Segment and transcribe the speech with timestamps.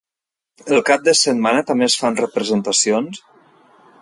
[0.77, 3.23] El cap de setmana també es fan representacions?